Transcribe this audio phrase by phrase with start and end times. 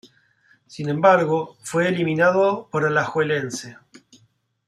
[0.65, 3.77] Sin embargo, fue eliminado por Alajuelense.